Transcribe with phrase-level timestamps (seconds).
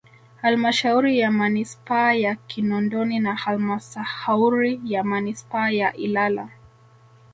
[0.41, 6.49] Halmashauri ya Manispaa ya Kinondoni na halmasahauri ya manispaa ya Ilala